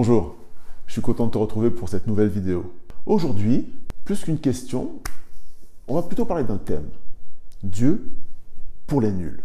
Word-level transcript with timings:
Bonjour, 0.00 0.36
je 0.86 0.92
suis 0.92 1.02
content 1.02 1.26
de 1.26 1.32
te 1.32 1.38
retrouver 1.38 1.70
pour 1.70 1.88
cette 1.88 2.06
nouvelle 2.06 2.28
vidéo. 2.28 2.72
Aujourd'hui, 3.04 3.74
plus 4.04 4.22
qu'une 4.22 4.38
question, 4.38 4.92
on 5.88 5.96
va 5.96 6.02
plutôt 6.04 6.24
parler 6.24 6.44
d'un 6.44 6.56
thème. 6.56 6.88
Dieu 7.64 8.08
pour 8.86 9.00
les 9.00 9.10
nuls. 9.10 9.42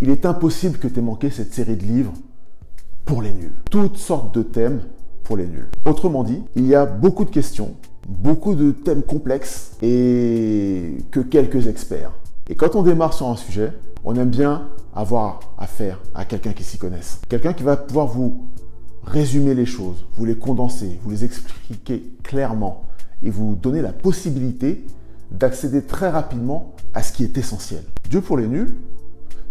Il 0.00 0.10
est 0.10 0.26
impossible 0.26 0.78
que 0.78 0.88
tu 0.88 0.98
aies 0.98 1.02
manqué 1.02 1.30
cette 1.30 1.52
série 1.52 1.76
de 1.76 1.82
livres 1.82 2.12
pour 3.04 3.22
les 3.22 3.32
nuls. 3.32 3.52
Toutes 3.70 3.96
sortes 3.96 4.34
de 4.34 4.42
thèmes 4.42 4.82
pour 5.24 5.36
les 5.36 5.46
nuls. 5.46 5.68
Autrement 5.84 6.24
dit, 6.24 6.42
il 6.56 6.66
y 6.66 6.74
a 6.74 6.86
beaucoup 6.86 7.24
de 7.24 7.30
questions, 7.30 7.74
beaucoup 8.08 8.54
de 8.54 8.70
thèmes 8.70 9.02
complexes 9.02 9.72
et 9.82 10.98
que 11.10 11.20
quelques 11.20 11.66
experts. 11.66 12.12
Et 12.48 12.54
quand 12.54 12.76
on 12.76 12.82
démarre 12.82 13.12
sur 13.12 13.28
un 13.28 13.36
sujet, 13.36 13.72
on 14.04 14.14
aime 14.16 14.30
bien 14.30 14.68
avoir 14.94 15.40
affaire 15.58 16.00
à 16.14 16.24
quelqu'un 16.24 16.52
qui 16.52 16.64
s'y 16.64 16.78
connaisse. 16.78 17.20
Quelqu'un 17.28 17.52
qui 17.52 17.62
va 17.62 17.76
pouvoir 17.76 18.06
vous 18.06 18.46
résumer 19.04 19.54
les 19.54 19.66
choses, 19.66 20.06
vous 20.16 20.24
les 20.24 20.36
condenser, 20.36 20.98
vous 21.02 21.10
les 21.10 21.24
expliquer 21.24 22.04
clairement 22.22 22.84
et 23.22 23.30
vous 23.30 23.54
donner 23.54 23.82
la 23.82 23.92
possibilité 23.92 24.86
d'accéder 25.30 25.82
très 25.82 26.08
rapidement 26.08 26.74
à 26.94 27.02
ce 27.02 27.12
qui 27.12 27.24
est 27.24 27.36
essentiel. 27.36 27.82
Dieu 28.08 28.20
pour 28.20 28.38
les 28.38 28.46
nuls, 28.46 28.74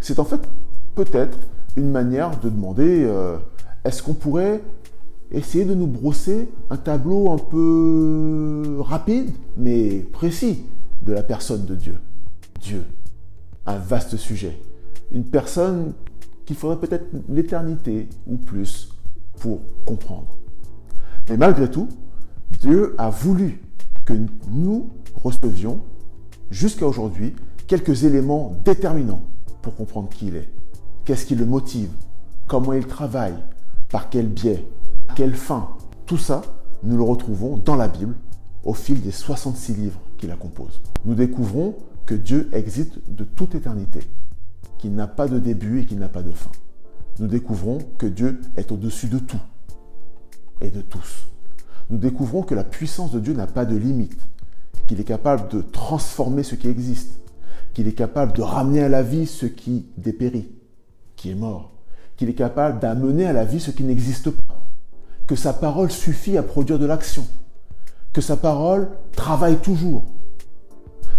c'est 0.07 0.19
en 0.19 0.23
fait 0.23 0.39
peut-être 0.95 1.37
une 1.75 1.91
manière 1.91 2.39
de 2.39 2.47
demander 2.47 3.03
euh, 3.03 3.35
est-ce 3.83 4.01
qu'on 4.01 4.13
pourrait 4.13 4.61
essayer 5.31 5.65
de 5.65 5.73
nous 5.73 5.85
brosser 5.85 6.49
un 6.69 6.77
tableau 6.77 7.29
un 7.29 7.37
peu 7.37 8.77
rapide 8.79 9.31
mais 9.57 9.99
précis 10.13 10.63
de 11.05 11.11
la 11.11 11.23
personne 11.23 11.65
de 11.65 11.75
Dieu? 11.75 11.97
Dieu, 12.61 12.85
un 13.65 13.77
vaste 13.77 14.15
sujet, 14.15 14.57
une 15.11 15.25
personne 15.25 15.91
qu'il 16.45 16.55
faudrait 16.55 16.79
peut-être 16.79 17.07
l'éternité 17.27 18.07
ou 18.27 18.37
plus 18.37 18.93
pour 19.41 19.59
comprendre. 19.85 20.37
Mais 21.27 21.35
malgré 21.35 21.69
tout, 21.69 21.89
Dieu 22.61 22.95
a 22.97 23.09
voulu 23.09 23.61
que 24.05 24.13
nous 24.49 24.89
recevions 25.21 25.81
jusqu'à 26.49 26.87
aujourd'hui 26.87 27.35
quelques 27.67 28.05
éléments 28.05 28.55
déterminants 28.63 29.21
comprendre 29.71 30.09
qui 30.09 30.27
il 30.27 30.35
est. 30.35 30.49
Qu'est-ce 31.05 31.25
qui 31.25 31.35
le 31.35 31.45
motive? 31.45 31.89
Comment 32.47 32.73
il 32.73 32.85
travaille? 32.85 33.35
Par 33.89 34.09
quel 34.09 34.27
biais? 34.27 34.67
À 35.09 35.13
quelle 35.13 35.35
fin? 35.35 35.69
Tout 36.05 36.17
ça, 36.17 36.41
nous 36.83 36.97
le 36.97 37.03
retrouvons 37.03 37.57
dans 37.57 37.75
la 37.75 37.87
Bible 37.87 38.15
au 38.63 38.73
fil 38.73 39.01
des 39.01 39.11
66 39.11 39.73
livres 39.75 39.99
qui 40.17 40.27
la 40.27 40.35
composent. 40.35 40.81
Nous 41.05 41.15
découvrons 41.15 41.75
que 42.05 42.15
Dieu 42.15 42.49
existe 42.53 42.99
de 43.09 43.23
toute 43.23 43.55
éternité, 43.55 43.99
qu'il 44.77 44.93
n'a 44.95 45.07
pas 45.07 45.27
de 45.27 45.39
début 45.39 45.81
et 45.81 45.85
qu'il 45.85 45.99
n'a 45.99 46.09
pas 46.09 46.23
de 46.23 46.31
fin. 46.31 46.51
Nous 47.19 47.27
découvrons 47.27 47.79
que 47.97 48.05
Dieu 48.05 48.39
est 48.55 48.71
au-dessus 48.71 49.07
de 49.07 49.19
tout 49.19 49.39
et 50.61 50.69
de 50.69 50.81
tous. 50.81 51.27
Nous 51.89 51.97
découvrons 51.97 52.43
que 52.43 52.55
la 52.55 52.63
puissance 52.63 53.11
de 53.11 53.19
Dieu 53.19 53.33
n'a 53.33 53.47
pas 53.47 53.65
de 53.65 53.75
limite, 53.75 54.19
qu'il 54.87 54.99
est 54.99 55.05
capable 55.05 55.49
de 55.49 55.61
transformer 55.61 56.43
ce 56.43 56.55
qui 56.55 56.67
existe, 56.67 57.19
qu'il 57.73 57.87
est 57.87 57.93
capable 57.93 58.33
de 58.33 58.41
ramener 58.41 58.81
à 58.81 58.89
la 58.89 59.03
vie 59.03 59.25
ce 59.25 59.45
qui 59.45 59.85
dépérit, 59.97 60.49
qui 61.15 61.31
est 61.31 61.35
mort, 61.35 61.71
qu'il 62.15 62.29
est 62.29 62.33
capable 62.33 62.79
d'amener 62.79 63.25
à 63.25 63.33
la 63.33 63.45
vie 63.45 63.59
ce 63.59 63.71
qui 63.71 63.83
n'existe 63.83 64.31
pas, 64.31 64.69
que 65.27 65.35
sa 65.35 65.53
parole 65.53 65.91
suffit 65.91 66.37
à 66.37 66.43
produire 66.43 66.79
de 66.79 66.85
l'action, 66.85 67.27
que 68.13 68.21
sa 68.21 68.37
parole 68.37 68.89
travaille 69.11 69.57
toujours. 69.57 70.03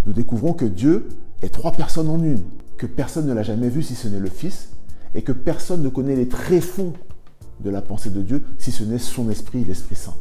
Nous 0.07 0.13
découvrons 0.13 0.53
que 0.53 0.65
Dieu 0.65 1.09
est 1.43 1.51
trois 1.51 1.73
personnes 1.73 2.09
en 2.09 2.23
une, 2.23 2.43
que 2.77 2.87
personne 2.87 3.27
ne 3.27 3.33
l'a 3.33 3.43
jamais 3.43 3.69
vu 3.69 3.83
si 3.83 3.95
ce 3.95 4.09
n'est 4.09 4.21
le 4.21 4.31
Fils, 4.31 4.71
et 5.15 5.23
que 5.23 5.33
personne 5.33 5.83
ne 5.83 5.89
connaît 5.89 6.17
les 6.17 6.29
tréfonds 6.29 6.93
de 7.61 7.71
la 7.71 7.83
pensée 7.83 8.11
de 8.11 8.23
Dieu 8.23 8.43
si 8.59 8.71
ce 8.73 8.85
n'est 8.85 8.99
son 8.99 9.31
esprit, 9.31 9.65
l'Esprit 9.65 9.97
Saint. 9.97 10.15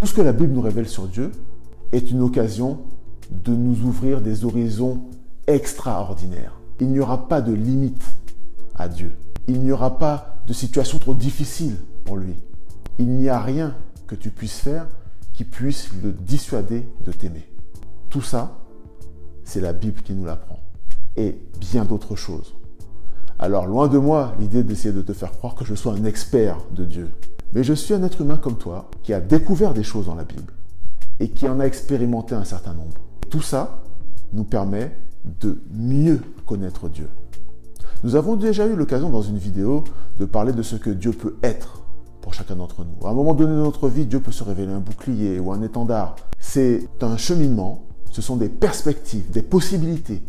Tout 0.00 0.06
ce 0.06 0.14
que 0.14 0.22
la 0.22 0.32
Bible 0.32 0.52
nous 0.52 0.60
révèle 0.60 0.88
sur 0.88 1.06
Dieu 1.06 1.32
est 1.92 2.10
une 2.10 2.20
occasion 2.20 2.78
de 3.30 3.54
nous 3.54 3.86
ouvrir 3.86 4.20
des 4.20 4.44
horizons 4.44 5.02
extraordinaire. 5.46 6.52
Il 6.80 6.88
n'y 6.88 7.00
aura 7.00 7.28
pas 7.28 7.40
de 7.40 7.52
limite 7.52 8.04
à 8.74 8.88
Dieu. 8.88 9.12
Il 9.46 9.60
n'y 9.60 9.72
aura 9.72 9.98
pas 9.98 10.36
de 10.46 10.52
situation 10.52 10.98
trop 10.98 11.14
difficile 11.14 11.76
pour 12.04 12.16
lui. 12.16 12.34
Il 12.98 13.08
n'y 13.08 13.28
a 13.28 13.40
rien 13.40 13.74
que 14.06 14.14
tu 14.14 14.30
puisses 14.30 14.58
faire 14.58 14.86
qui 15.32 15.44
puisse 15.44 15.90
le 16.02 16.12
dissuader 16.12 16.88
de 17.04 17.12
t'aimer. 17.12 17.48
Tout 18.08 18.22
ça, 18.22 18.58
c'est 19.42 19.60
la 19.60 19.72
Bible 19.72 20.02
qui 20.02 20.12
nous 20.12 20.24
l'apprend. 20.24 20.60
Et 21.16 21.38
bien 21.60 21.84
d'autres 21.84 22.16
choses. 22.16 22.54
Alors 23.38 23.66
loin 23.66 23.88
de 23.88 23.98
moi 23.98 24.34
l'idée 24.38 24.62
d'essayer 24.62 24.94
de 24.94 25.02
te 25.02 25.12
faire 25.12 25.32
croire 25.32 25.54
que 25.54 25.64
je 25.64 25.74
sois 25.74 25.92
un 25.92 26.04
expert 26.04 26.58
de 26.70 26.84
Dieu. 26.84 27.10
Mais 27.52 27.64
je 27.64 27.74
suis 27.74 27.94
un 27.94 28.02
être 28.02 28.20
humain 28.20 28.36
comme 28.36 28.56
toi 28.56 28.90
qui 29.02 29.12
a 29.12 29.20
découvert 29.20 29.74
des 29.74 29.82
choses 29.82 30.06
dans 30.06 30.14
la 30.14 30.24
Bible 30.24 30.52
et 31.20 31.28
qui 31.28 31.48
en 31.48 31.60
a 31.60 31.64
expérimenté 31.64 32.34
un 32.34 32.44
certain 32.44 32.74
nombre. 32.74 32.96
Tout 33.30 33.42
ça 33.42 33.82
nous 34.32 34.44
permet 34.44 34.96
de 35.40 35.58
mieux 35.72 36.20
connaître 36.46 36.88
Dieu. 36.88 37.08
Nous 38.02 38.16
avons 38.16 38.36
déjà 38.36 38.66
eu 38.66 38.76
l'occasion 38.76 39.10
dans 39.10 39.22
une 39.22 39.38
vidéo 39.38 39.84
de 40.18 40.24
parler 40.24 40.52
de 40.52 40.62
ce 40.62 40.76
que 40.76 40.90
Dieu 40.90 41.12
peut 41.12 41.36
être 41.42 41.82
pour 42.20 42.34
chacun 42.34 42.56
d'entre 42.56 42.84
nous. 42.84 43.06
À 43.06 43.10
un 43.10 43.14
moment 43.14 43.34
donné 43.34 43.52
de 43.52 43.62
notre 43.62 43.88
vie, 43.88 44.06
Dieu 44.06 44.20
peut 44.20 44.32
se 44.32 44.44
révéler 44.44 44.72
un 44.72 44.80
bouclier 44.80 45.38
ou 45.38 45.52
un 45.52 45.62
étendard. 45.62 46.16
C'est 46.38 46.88
un 47.00 47.16
cheminement, 47.16 47.82
ce 48.10 48.22
sont 48.22 48.36
des 48.36 48.48
perspectives, 48.48 49.30
des 49.30 49.42
possibilités 49.42 50.22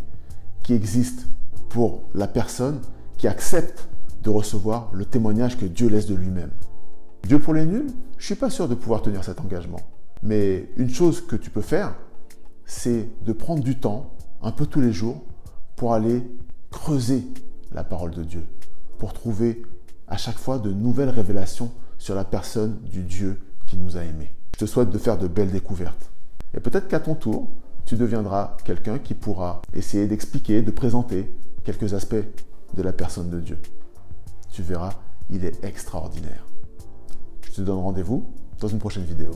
qui 0.63 0.73
existent 0.73 1.23
pour 1.69 2.03
la 2.13 2.27
personne 2.27 2.79
qui 3.17 3.27
accepte 3.27 3.87
de 4.23 4.29
recevoir 4.29 4.89
le 4.93 5.05
témoignage 5.05 5.57
que 5.57 5.65
Dieu 5.65 5.87
laisse 5.87 6.07
de 6.07 6.15
lui-même. 6.15 6.51
Dieu 7.27 7.39
pour 7.39 7.53
les 7.53 7.65
nuls, 7.65 7.87
je 8.17 8.23
ne 8.23 8.25
suis 8.25 8.35
pas 8.35 8.49
sûr 8.49 8.67
de 8.67 8.75
pouvoir 8.75 9.01
tenir 9.01 9.23
cet 9.23 9.39
engagement. 9.39 9.81
Mais 10.23 10.69
une 10.77 10.89
chose 10.89 11.21
que 11.21 11.35
tu 11.35 11.49
peux 11.49 11.61
faire, 11.61 11.95
c'est 12.65 13.09
de 13.25 13.33
prendre 13.33 13.63
du 13.63 13.77
temps 13.77 14.14
un 14.45 14.51
peu 14.51 14.67
tous 14.67 14.79
les 14.79 14.93
jours 14.93 15.23
pour 15.75 15.93
aller 15.93 16.23
creuser 16.69 17.25
la 17.71 17.83
parole 17.83 18.11
de 18.11 18.23
Dieu, 18.23 18.45
pour 18.99 19.11
trouver 19.11 19.63
à 20.07 20.17
chaque 20.17 20.37
fois 20.37 20.59
de 20.59 20.71
nouvelles 20.71 21.09
révélations 21.09 21.71
sur 21.97 22.13
la 22.13 22.23
personne 22.23 22.79
du 22.83 23.01
Dieu 23.01 23.41
qui 23.65 23.75
nous 23.75 23.97
a 23.97 24.03
aimés. 24.03 24.33
Je 24.53 24.59
te 24.59 24.65
souhaite 24.65 24.91
de 24.91 24.97
faire 24.99 25.17
de 25.17 25.27
belles 25.27 25.51
découvertes. 25.51 26.11
Et 26.53 26.59
peut-être 26.59 26.87
qu'à 26.87 26.99
ton 26.99 27.15
tour, 27.15 27.49
tu 27.85 27.95
deviendras 27.95 28.55
quelqu'un 28.63 28.99
qui 28.99 29.15
pourra 29.15 29.63
essayer 29.73 30.05
d'expliquer, 30.05 30.61
de 30.61 30.71
présenter 30.71 31.33
quelques 31.63 31.95
aspects 31.95 32.15
de 32.75 32.81
la 32.83 32.93
personne 32.93 33.31
de 33.31 33.39
Dieu. 33.39 33.57
Tu 34.51 34.61
verras, 34.61 34.93
il 35.31 35.43
est 35.43 35.63
extraordinaire. 35.63 36.45
Je 37.41 37.51
te 37.51 37.61
donne 37.61 37.79
rendez-vous 37.79 38.29
dans 38.59 38.67
une 38.67 38.79
prochaine 38.79 39.05
vidéo. 39.05 39.31